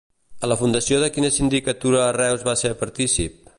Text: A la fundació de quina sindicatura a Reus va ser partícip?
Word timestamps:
A 0.45 0.47
la 0.51 0.55
fundació 0.61 0.97
de 1.03 1.09
quina 1.17 1.31
sindicatura 1.35 2.01
a 2.07 2.11
Reus 2.19 2.49
va 2.51 2.59
ser 2.65 2.75
partícip? 2.83 3.41